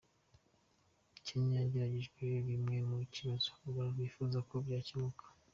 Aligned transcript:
Kenya 1.25 1.55
yagejejweho 1.61 2.37
bimwe 2.49 2.77
mu 2.87 2.95
bibazo 3.03 3.47
u 3.63 3.67
Rwanda 3.69 3.91
rwifuza 3.95 4.37
ko 4.49 4.55
byakemuka 4.65 5.25